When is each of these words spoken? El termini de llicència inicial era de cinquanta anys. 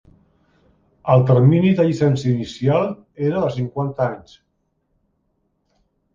El 1.15 1.25
termini 1.31 1.73
de 1.79 1.85
llicència 1.89 2.31
inicial 2.31 2.89
era 3.29 3.45
de 3.45 3.53
cinquanta 3.59 4.09
anys. 4.09 4.35